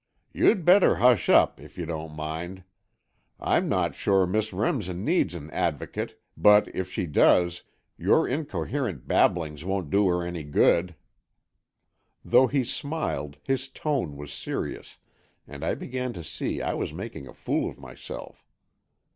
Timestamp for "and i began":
15.47-16.13